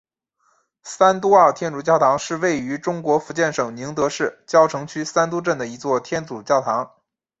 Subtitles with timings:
[0.81, 6.91] 三都澳天主教堂是位于中国福建省宁德市蕉城区三都镇的一座天主教堂。